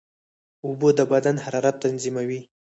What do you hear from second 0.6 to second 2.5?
اوبه د بدن حرارت تنظیموي.